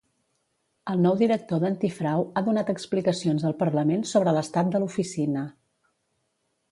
[0.93, 5.45] El nou director d'Antifrau ha donat explicacions al Parlament sobre l'estat de l'oficina.